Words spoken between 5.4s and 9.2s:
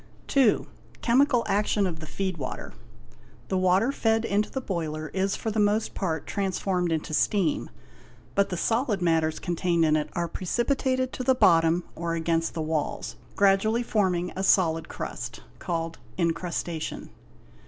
the most part transformed into steam, but the solid